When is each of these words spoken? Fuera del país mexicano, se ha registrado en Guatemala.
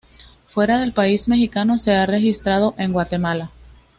Fuera 0.49 0.79
del 0.79 0.93
país 0.93 1.27
mexicano, 1.27 1.77
se 1.77 1.93
ha 1.93 2.07
registrado 2.07 2.73
en 2.79 2.91
Guatemala. 2.91 3.51